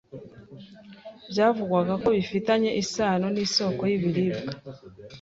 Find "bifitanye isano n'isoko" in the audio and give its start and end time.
2.17-3.81